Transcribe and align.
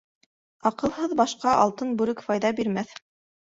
Аҡылһыҙ 0.69 1.13
башҡа 1.19 1.53
алтын 1.67 1.93
бүрек 2.01 2.25
файҙа 2.31 2.53
бирмәҫ. 2.63 2.99